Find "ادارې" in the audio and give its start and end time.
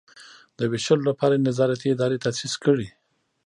1.91-2.17